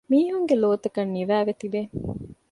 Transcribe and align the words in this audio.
މީހުންގެ 0.11 0.55
ލޯތަކަށް 0.63 1.11
ނިވައިވެ 1.15 1.53
ތިބޭ 1.61 1.81